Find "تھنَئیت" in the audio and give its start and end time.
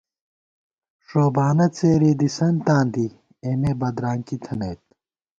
4.43-4.81